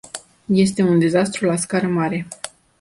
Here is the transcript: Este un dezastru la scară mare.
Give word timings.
Este 0.49 0.81
un 0.83 0.99
dezastru 0.99 1.45
la 1.45 1.55
scară 1.55 1.87
mare. 1.87 2.27